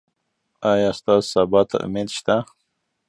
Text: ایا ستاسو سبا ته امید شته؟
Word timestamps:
ایا 0.71 0.89
ستاسو 0.99 1.29
سبا 1.33 1.61
ته 1.69 1.77
امید 1.85 2.09
شته؟ 2.17 2.35